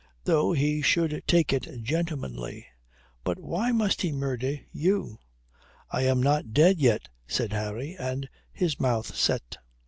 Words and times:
Though 0.23 0.51
he 0.51 0.81
should 0.81 1.21
take 1.27 1.53
it 1.53 1.83
gentlemanly. 1.83 2.65
But 3.23 3.37
why 3.37 3.71
must 3.71 4.01
he 4.01 4.11
murder 4.11 4.57
you?" 4.71 5.19
"I 5.91 6.01
am 6.07 6.23
not 6.23 6.53
dead 6.55 6.79
yet," 6.79 7.07
said 7.27 7.53
Harry, 7.53 7.95
and 7.99 8.27
his 8.51 8.79
mouth 8.79 9.15
set. 9.15 9.57